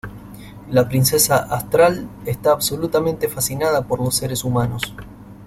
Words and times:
La 0.71 0.89
princesa 0.89 1.37
Astral 1.43 2.09
está 2.25 2.53
absolutamente 2.53 3.27
fascinada 3.29 3.83
por 3.83 3.99
los 3.99 4.15
seres 4.15 4.43
humanos. 4.43 4.81